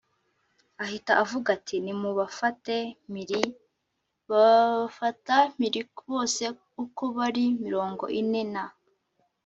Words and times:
Ahita 0.83 1.11
avuga 1.23 1.47
ati 1.57 1.75
nimubafate 1.85 2.75
mpiri 3.11 3.41
f 3.51 3.55
Babafata 4.29 5.35
mpiri 5.55 5.81
bose 6.11 6.43
uko 6.83 7.03
ari 7.27 7.43
mirongo 7.63 8.03
ine 8.19 8.41
na 8.53 8.63